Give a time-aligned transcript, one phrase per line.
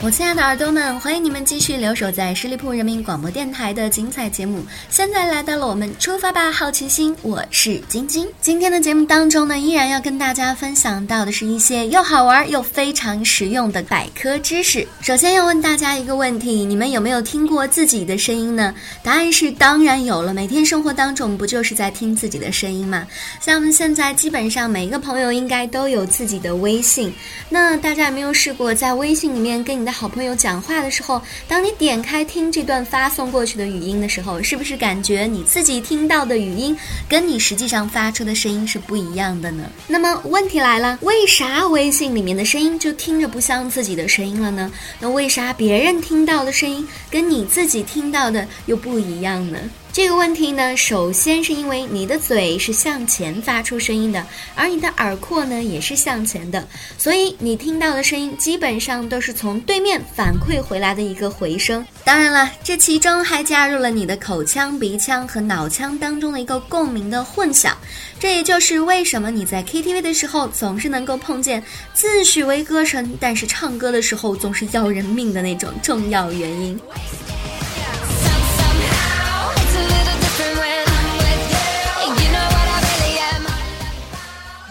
[0.00, 4.64] 我亲爱的耳朵们，欢迎你们继续留守在十里铺人民广播电台的精彩节目。
[4.88, 7.14] 现在来到了我们出发吧，好奇心！
[7.20, 8.28] 我是晶晶。
[8.40, 14.86] 今天的节目当中呢，依然要跟大家分享到的是一些又好玩又非常实用的百科知识。
[15.00, 18.72] 首先要问大家一个问题：你们有没有听过自己的声音呢？
[19.02, 20.32] 答案是当然有了。
[20.32, 23.04] 每天生活当中不就是在听自己的声音吗？
[23.40, 27.12] 像我们现在基本上每一个朋友应该都有自己的微信，
[27.48, 36.76] 那大家有没有试过在微信里面跟你的好朋友讲话的时候，当你点开听这段发送过去的语音的时候，是不是感觉你自己听到的语音
[37.08, 39.64] 跟你实际上发出的声音是不一样的呢？
[39.86, 44.70] 那么问题来了，为啥微信里面的声音就听着不像自己的声音了呢？
[45.00, 49.58] 那为啥别人听到的声音跟你自己听到的又不一样呢？
[49.98, 54.24] 这个问题呢，首先是因为你的嘴是向前发出声音的，
[54.54, 56.64] 而你的耳廓呢也是向前的，
[56.96, 61.84] 所以你听到的声音基本上都是从对面反馈回来的一个回声。
[62.04, 67.76] 当然了，这其中还加入了你的口腔、鼻腔和脑腔当中的一个共鸣的混响，
[68.20, 71.60] 这也就是为什么你在 KTV 的时候总是能够碰见
[71.92, 76.80] 自诩为歌神，但是唱歌的时候总是要人命的那种重要原因。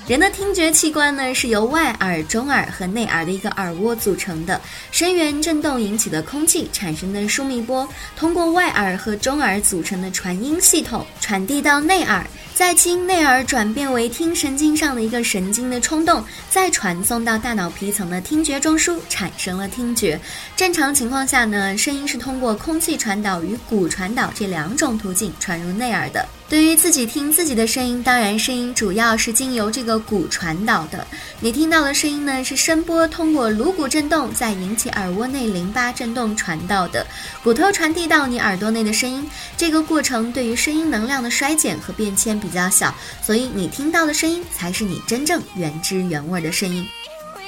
[0.08, 4.62] 人的听觉器官呢，是由外耳、中耳和内耳的一个耳蜗组成的。
[4.90, 12.26] 声源振动引起的空气产生的疏密波，通过外耳和中耳组成的传音系统传递到内耳，
[12.58, 20.20] 再经内耳转变为听神经上的一个神经的冲动，再传送到大脑皮层的听觉中枢，产生了听觉。
[20.56, 26.28] 正常情况下呢，声音是通过空气传导与骨传导这两种途径传入内耳的。
[26.50, 31.06] 对于自己听自己的声音，当然声音主要是经由这个骨传导的。
[31.42, 37.06] 你听到的声音呢，是声波通过颅骨振动，再引起耳蜗内淋巴振动传导的。
[37.44, 46.88] 骨头传递到你耳朵内的声音，这个过程对于声音能量的衰减和变迁比较小，所以你听到的声音才是你真正原汁原味的声音。
[47.36, 47.48] 对于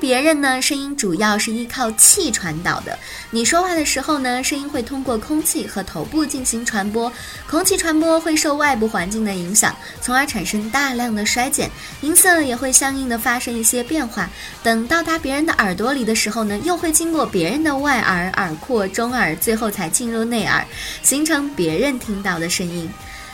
[0.00, 2.98] 别人呢，声音主要是依靠气传导的。
[3.30, 7.12] 你说话的时候呢，声音会通过空气和头部进行传播，
[7.46, 14.28] 空气传播会受外部环境的影响，从而产生大量的衰减，音色也会相应的发生一些变化。
[14.62, 20.66] 等到达别人的耳朵里的时候呢，又会经过别人的外耳、耳廓、中耳，最后才进入内耳，
[21.02, 22.88] 形成别人听到的声音。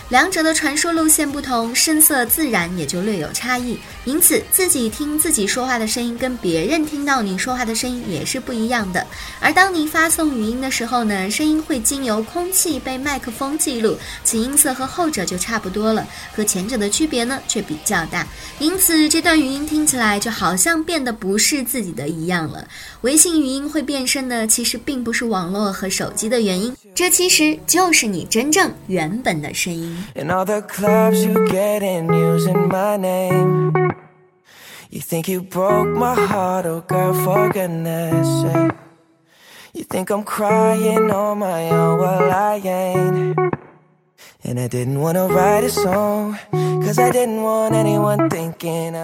[0.08, 3.76] 两者的传输路线不同，声色自然也就略有差异。
[4.04, 9.04] 因此，自己听自己说话的声音，跟别人听到你说话的声音也是不一样的。
[9.40, 18.24] 而当你发送语音的时候呢，声音会经由空气被麦克风记录，其音色和后者就差不多了，和前者的区别呢却比较大。
[18.60, 22.64] 因此，这段语音听起来就好像变得不是自己的一样了。
[23.00, 29.95] 微信语音会变声呢，其实并不是网络和手机的原因，这其实就是你真正原本的声音。
[30.14, 33.72] In all the clubs you get in using my name.
[34.90, 38.72] You think you broke my heart, oh girl, for goodness sake.
[39.74, 43.65] You think I'm crying on my own, well I ain't
[44.48, 46.58] And I didn't wanna write a song I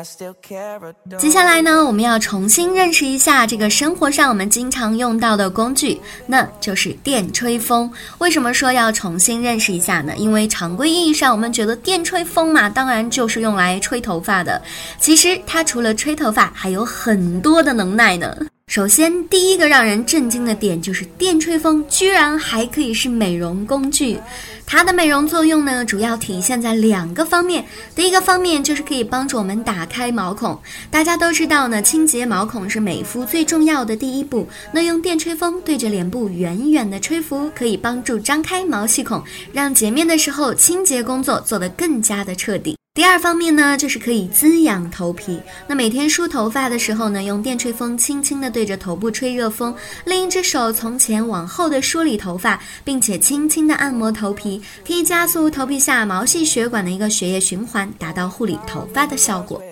[0.04, 1.18] still care about.
[1.18, 7.90] 接下来呢，我们要重新认识一下这个生活上我们经常用到的工具，那就是电吹风。
[8.18, 10.12] 为什么说要重新认识一下呢？
[10.16, 14.62] 因为常规意义上，我们觉得电吹风嘛，当然就是用来吹头发的。
[15.00, 18.32] 其实它除了吹头发，还有很多的能耐呢。
[18.72, 24.18] 首先，第一个让人震惊的点就是电吹风居然还可以是美容工具。
[24.64, 27.62] 它的美容作用呢，主要体现在两个方面。
[27.94, 30.58] 第一个方面就是可以帮助我们打开毛孔。
[30.90, 34.48] 大家都知道呢，清洁毛孔是美肤最重要的第一步。
[34.72, 39.22] 那用电吹风对着脸部远远的吹拂，可以帮助张开毛细孔，
[39.52, 42.74] 让洁面的时候清洁工作做得更加的彻底。
[42.94, 45.40] 第二方面呢，就是可以滋养头皮。
[45.66, 49.74] 那每天梳头发的时候呢，用电吹风轻轻的对着头部吹热风，
[50.04, 59.62] 另一只手从前往后的梳理头发，并且轻轻的按摩头皮，可以加速头皮下毛细血管的一个血液循环，达到护理头发的效果。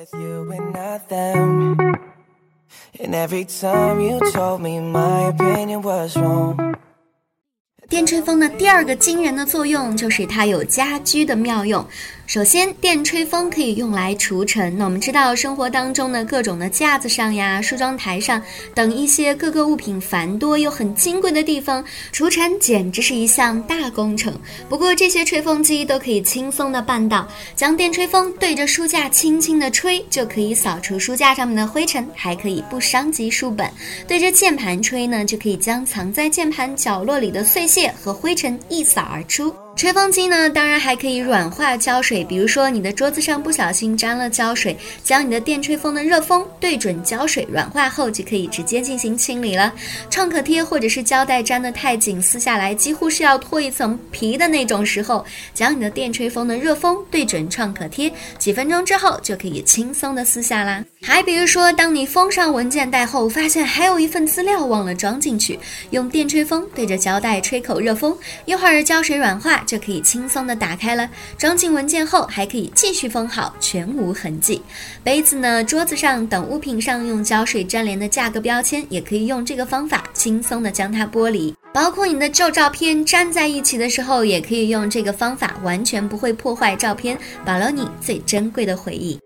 [7.90, 11.84] 电吹风的第二个惊人的作用就是它有家居的妙用。
[12.24, 14.78] 首先，电吹风可以用来除尘。
[14.78, 18.40] 那我们知道，生活当中的各种的架子上呀、梳妆台上
[18.72, 24.32] 等一些各个物品繁多又很金贵的地方，除尘简直是一项大工程。
[24.68, 27.26] 不过，这些吹风机都可以轻松的办到，
[27.56, 33.68] 将电吹风对着书架轻轻的吹，就可以扫除书架上面的灰尘，还可以不伤及书本。
[34.06, 39.54] 对着键盘吹呢，就可以将藏在键盘角落里的碎屑和灰尘一扫而出。
[39.80, 42.22] 吹风机呢，当然还可以软化胶水。
[42.22, 49.72] 比如说，你的桌子上不小心沾了胶水，将你的电吹风的热风对准胶水，软化后就可以直接进行清理了。
[50.10, 55.24] 创可贴或者是胶带粘得太紧，撕下来几乎是要脱一层皮的那种时候，
[55.54, 60.84] 将你的电吹风的热风对准创可贴，几分钟之后就可以轻松的撕下啦。
[61.00, 69.64] 还比如说，当你封上文件袋后，发现还有一份资料忘了装进去，用电吹风对着胶带吹口热风，一会儿胶水软化。
[69.70, 71.08] 就可以轻松的打开了，
[71.38, 74.60] 装进文件后还可以继续封好，全无痕迹。
[75.04, 81.54] 杯子呢，桌子上等物品上用胶水粘连的价格标签，也可以用这个方法轻松的将它剥离。
[81.72, 89.20] 包括你的旧照片粘在一起的时候，也可以用这个方法，完全不会破坏照片，保留你最珍贵的回忆。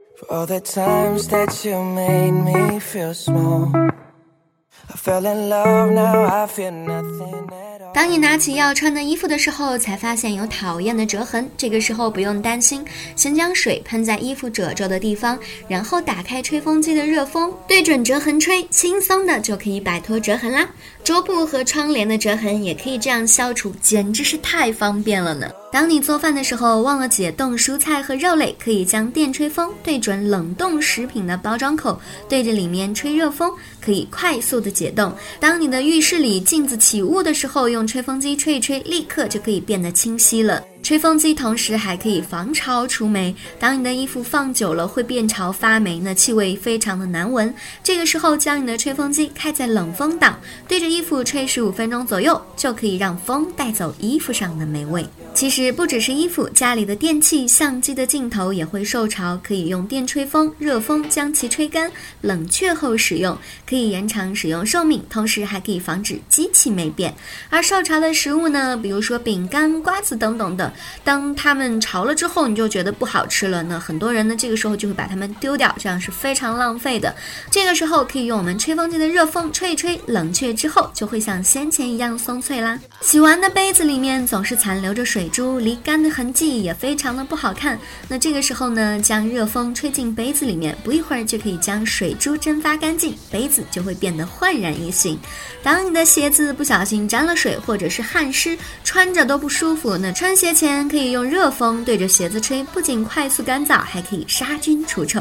[4.86, 7.73] I fell in love, now I feel nothing else.
[7.94, 11.48] 当你拿起要穿的衣服的时候，才发现有讨厌的折痕。
[11.56, 15.38] 这个时候不用担心，先将水喷在衣服褶皱的地方，
[15.68, 20.68] 然后打开吹风机的热风，对准折痕吹，轻松的就可以摆脱折痕啦。
[21.04, 25.48] 桌布和窗帘的折痕也可以这样消除，简直是太方便了呢。
[25.70, 35.12] 当你做饭的时候忘了解冻蔬菜和肉类，可以将电吹风对准冷冻食品的包装口，对着里面吹热风，可以快速的解冻。
[35.38, 40.62] 当你的浴室里镜子起雾的时候，用吹风机吹一吹，立刻就可以变得清晰了。
[40.84, 43.34] 吹风机同时还可以防潮除霉。
[43.58, 47.52] 当你的衣服放久了会变潮发霉，那气味非常的难闻。
[47.82, 50.38] 这个时候将你的吹风机开在冷风档，
[50.68, 55.08] 对着衣服吹十五分钟左右，就可以让风带走衣服上的霉味。
[55.32, 61.90] 其实不只是衣服，家里的电器、相机的镜头也会受潮，可以用电吹风、热风将其吹干，
[62.20, 63.34] 冷却后使用，
[63.66, 67.14] 可以延长使用寿命，同时还可以防止机器霉变。
[67.48, 70.73] 而受潮的食物呢，比如说饼干、瓜子等等的。
[71.02, 73.62] 当它们潮了之后，你就觉得不好吃了。
[73.62, 77.14] 那很多人呢，这个时候就会把它们丢掉，这样是非常浪费的。
[77.50, 82.78] 这个时候可以用我们吹风机的热风吹一吹，冷却之后就会像先前一样松脆啦。
[83.00, 87.78] 洗完的杯子里面总是残留着水珠，离干的痕迹也非常的不好看。
[88.08, 95.18] 那这个时候呢，将热风吹进杯子里面，不一会儿就可以将水珠蒸发干净，杯子就会变得焕然一新。
[95.62, 100.63] 当你的鞋子不小心沾了水，或者是汗湿，穿着都不舒服，那穿鞋前。
[100.88, 105.20] 可以用热风对着鞋子吹，不仅快速干燥，还可以杀菌除臭。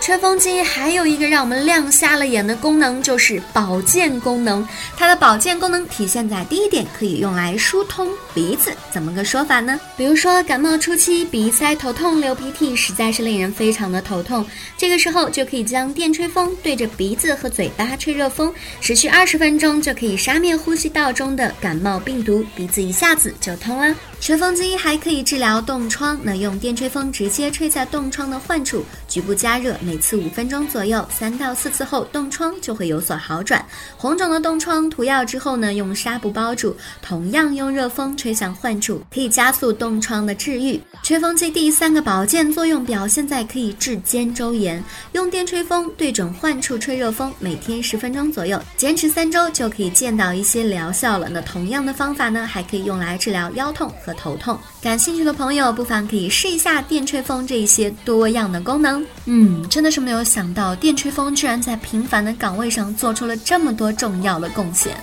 [0.00, 4.66] 吹风机还有一个让我们亮瞎了眼的功能，就是保健功能。
[4.96, 8.72] 它的保健功能体现在第一点，可以用来疏通鼻子。
[8.90, 9.78] 怎么个说法呢？
[9.98, 14.44] 比如说感冒初期鼻塞、头痛、流鼻涕，实在是令人非常的头痛。
[14.76, 23.94] 这个时候就可以将电吹风对着鼻子和嘴巴吹热风，持续二十分钟就可以杀灭呼吸道中的感冒病毒，鼻子一下子就通了。
[24.20, 33.64] 吹风机还可以治疗冻疮，那用电吹风直接吹在冻疮的患处，局部加热，每次五分钟左右，三到四次后，冻疮就会有所好转。
[33.96, 40.78] 红肿的冻疮涂药之后呢，用纱布包住，同样用热风吹向患处，可以加速冻疮的治愈。
[41.02, 51.30] 吹风机第三个保健作用表现在可以治肩周炎，用电吹风对准患处吹热风，每天十分钟左右，坚持三周就可以见到一些疗效了。
[51.30, 54.58] 那同样的方法呢，还可以用来治疗腰痛头痛。
[54.80, 59.04] 感兴趣的朋友不妨可以试一下电吹风这一些多样的功能。
[59.26, 64.96] 嗯，真的是没有想到电吹风居然在平凡的岗位上做出了这么多重要的贡献。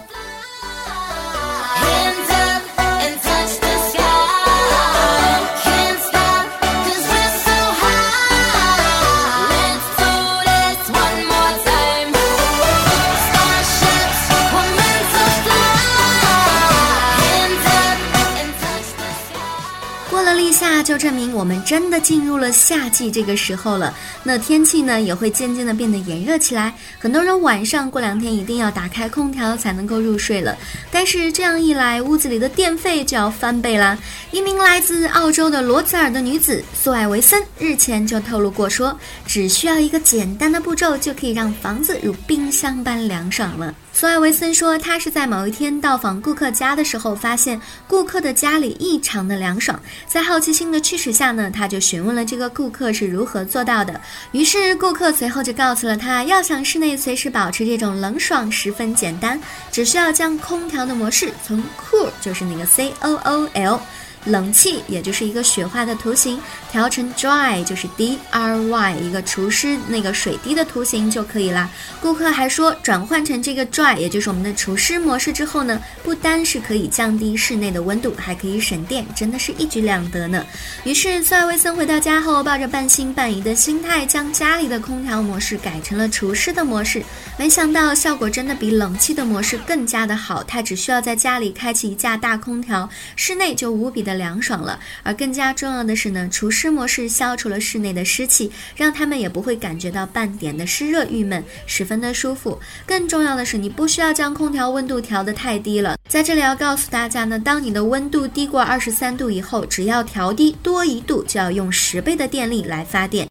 [20.88, 23.94] 就证明我们真的进入了夏季这个时候了。
[24.24, 30.58] 那天气呢也会渐渐的变得炎热起来，很多人晚上过两天一定要打开空调才能够入睡了。
[30.90, 34.00] 但是这样一来，屋子里的电费就要翻倍啦。
[34.32, 43.76] 一名来自澳洲的罗茨尔的女子苏艾维森日前就透露过，说只需要一个简单的步骤就可以让房子如冰箱般凉爽了。
[44.00, 49.82] 索艾维森说，他是在某一天到访顾客家的时候，发现顾客的家里异常的凉爽。
[50.06, 54.00] 在好奇心的驱使下呢，他就询问了这个顾客是如何做到的。
[54.34, 63.80] 于是顾客随后就告诉了他，要想室内随时保持这种冷爽，十分简单，只需要将空调的模式从 Cool，就是那个 C O O L。
[64.26, 66.40] 冷气也就是一个雪花的图形，
[66.72, 71.70] 调成 dry 就是 D R Y 一个除湿那个水滴的图形就可以啦。
[72.02, 80.46] 顾客还说，转换成这个 dry 也就是我们的除湿模式之后呢，不单是可以降低室内的温度，还可以省电，真的是一举两得呢。
[80.84, 87.02] 于是，苏艾维森回到家后，抱着半信半疑的心态，将家里的空调模式改成了除湿的模式。
[87.38, 94.17] 没想到效果真的比冷气的模式更加的好，他只需要在家里开启一架大空调，室内就无比的。
[94.18, 102.60] 凉爽了，而更加重要的是呢，除湿模式消除了室内的湿气，让他们也不会感觉到半点的湿热郁闷，十分的舒服。
[102.86, 105.96] 更重要的是，你不需要将空调温度调得太低了。
[106.10, 113.28] 在这里要告诉大家呢，当你的温度低过二十三度以后，只要调低多一度，就要用十倍的电力来发电。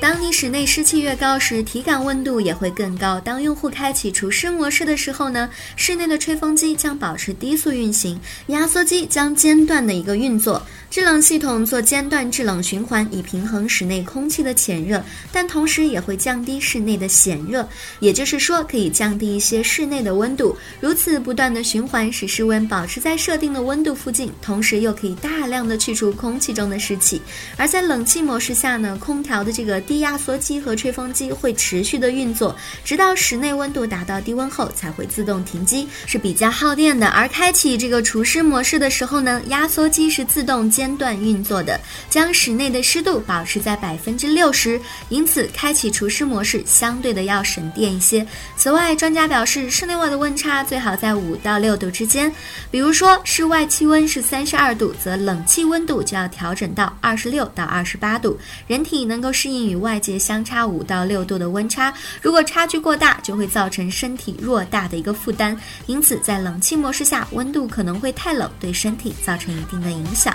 [0.00, 3.20] 当你室内湿气越高时，体感温度也会更高。
[3.20, 10.66] 当用户开启除湿模式的时候呢，室内的吹风机将保持低速运行，压缩机将间断的一个运作。
[10.90, 17.66] 制冷系统做间断制冷循环，以平衡室内空气的潜热，但同时也会降低室内的显热，
[18.00, 20.56] 也就是说可以降低一些室内的温度。
[20.80, 27.22] 如此不断的循环，使室温保持在设定的温度附近，同时又可以大量的去除空气中的湿气。
[27.56, 37.06] 而在冷气模式下呢，空调的这个低压缩机和吹风机会持续的运作，直到室内温度达到低温后才会自动停机，是比较耗电的。
[37.06, 40.68] 而开启这个除湿模式的时候呢，压缩机是自动。
[40.80, 48.26] 间断运作的，将室内的湿度保持在百分之六十，因此开启除湿模式相对的要省电一些。
[48.56, 52.32] 此外，专家表示，室内外的温差最好在五到六度之间。
[52.70, 58.38] 比如说，室外气温是三十二度，则冷气温度就要调整到二十六到二十八度。
[58.66, 65.54] 人体能够适应与外界相差五到六度的温差，如果差距过大，就会造成身体偌大的一个负担。
[65.84, 70.34] 因此，在冷气模式下，温度可能会太冷，对身体造成一定的影响。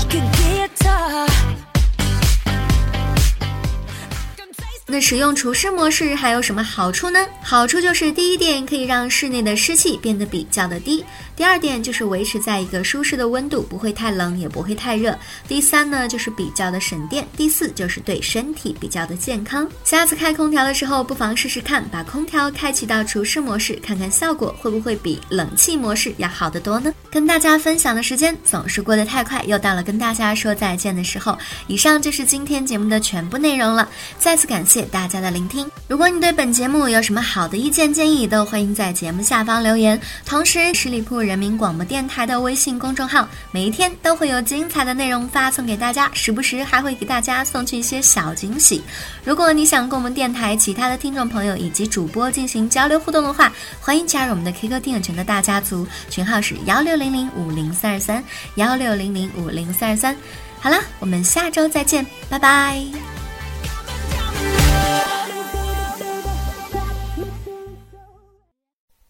[0.00, 0.39] I could
[4.90, 7.24] 那使用除湿模式还有什么好处呢？
[7.42, 11.04] 好处就是第一点可以让室内的湿气变得比较的低，
[11.36, 15.16] 第二点就是维持在一个舒适的温度，不会太冷也不会太热。
[15.46, 19.66] 第三呢就是比较的省电，第四就是对身体比较的健康。
[19.84, 26.92] 下次开空调的时候，不妨试试看，把空调开启到除湿模式，看看效果会不会比冷气模式要好得多呢？
[27.10, 31.38] 跟大家分享的时间总是过得太快，又到了跟大家说再见的时候。
[31.68, 34.79] 以上就是今天节目的全部内容了，再次感谢。
[34.86, 40.00] 大家的聆听，如果你对本节目有什么好的意见建议，都欢迎在节目下方留言。
[40.24, 48.82] 同时，十里铺人民广播电台的微信公众号每一天都会有精彩的内容发送给大家，时不时还会给大家送去一些小惊喜。
[49.24, 58.22] 如果你想跟我们电台其他的听众朋友以及主播进行交流互动的话，欢迎加入我们的 QQ 听友群的大家族，群号是幺六零零五零三二三
[58.54, 60.16] 幺六零零五零三二三。
[60.60, 63.09] 好了，我们下周再见，拜拜。